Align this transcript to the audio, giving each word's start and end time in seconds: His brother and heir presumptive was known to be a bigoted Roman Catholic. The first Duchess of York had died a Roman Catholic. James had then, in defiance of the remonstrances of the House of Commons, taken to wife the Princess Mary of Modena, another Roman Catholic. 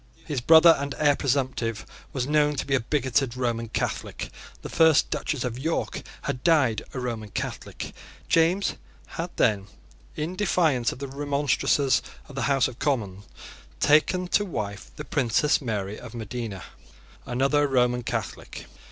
His 0.25 0.41
brother 0.41 0.75
and 0.79 0.95
heir 0.97 1.15
presumptive 1.15 1.85
was 2.11 2.25
known 2.25 2.55
to 2.55 2.65
be 2.65 2.73
a 2.73 2.79
bigoted 2.79 3.37
Roman 3.37 3.69
Catholic. 3.69 4.31
The 4.63 4.67
first 4.67 5.11
Duchess 5.11 5.43
of 5.43 5.59
York 5.59 6.01
had 6.23 6.43
died 6.43 6.81
a 6.95 6.99
Roman 6.99 7.29
Catholic. 7.29 7.93
James 8.27 8.77
had 9.09 9.29
then, 9.37 9.67
in 10.15 10.35
defiance 10.35 10.91
of 10.91 10.97
the 10.97 11.07
remonstrances 11.07 12.01
of 12.27 12.33
the 12.33 12.41
House 12.49 12.67
of 12.67 12.79
Commons, 12.79 13.25
taken 13.79 14.27
to 14.29 14.43
wife 14.43 14.89
the 14.95 15.05
Princess 15.05 15.61
Mary 15.61 15.99
of 15.99 16.15
Modena, 16.15 16.63
another 17.27 17.67
Roman 17.67 18.01
Catholic. 18.01 18.65